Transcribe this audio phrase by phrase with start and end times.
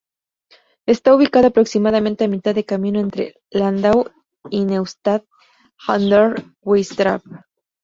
[0.87, 4.09] Está ubicado aproximadamente a mitad de camino entre Landau
[4.49, 5.23] y Neustadt
[5.87, 7.29] an der Weinstraße.